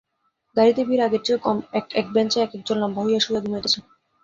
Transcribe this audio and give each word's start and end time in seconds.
গাড়িতে 0.57 0.81
ভিড় 0.87 1.03
আগের 1.05 1.21
চেয়ে 1.25 1.43
কম-এক 1.45 1.85
এক 1.99 2.07
বেঞ্চে 2.13 2.37
এক 2.41 2.51
একজন 2.57 2.77
লম্বা 2.79 3.01
হইয়া 3.05 3.19
শুইয়া 3.19 3.41
ঘুমাইতেছে। 3.43 3.79